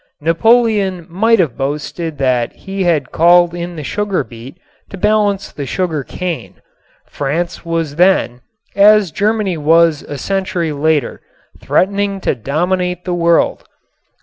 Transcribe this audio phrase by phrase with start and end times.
[0.19, 4.57] Napoleon might have boasted that he had called in the sugar beet
[4.89, 6.55] to balance the sugar cane.
[7.05, 8.41] France was then,
[8.75, 11.21] as Germany was a century later,
[11.61, 13.63] threatening to dominate the world.